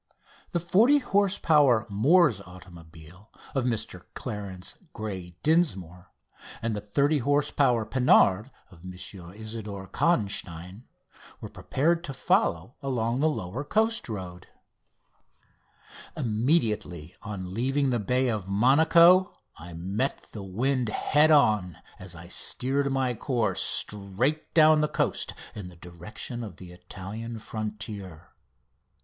[0.51, 6.11] The 40 horse power Mors automobile of Mr Clarence Grey Dinsmore
[6.59, 8.95] and the 30 horse power Panhard of M.
[8.95, 10.85] Isidore Kahenstein
[11.39, 14.47] were prepared to follow along the lower coast road.
[16.15, 20.29] [Illustration: "WIND A"] [Illustration: "WIND B"] Immediately on leaving the bay of Monaco I met
[20.31, 25.75] the wind head on as I steered my course straight down the coast in the
[25.75, 28.29] direction of the Italian frontier.